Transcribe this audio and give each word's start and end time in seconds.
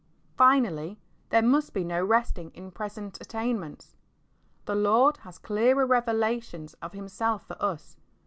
Finally.^ 0.35 0.97
there 1.29 1.43
must 1.43 1.75
he 1.77 1.83
no 1.83 2.03
resting 2.03 2.49
in 2.55 2.71
preserit 2.71 3.21
attamments. 3.21 3.97
The 4.65 4.73
Lord 4.73 5.17
has 5.17 5.37
clearer 5.37 5.85
revelations 5.85 6.73
of 6.81 6.93
Himself 6.93 7.45
for 7.45 7.55
us. 7.63 7.95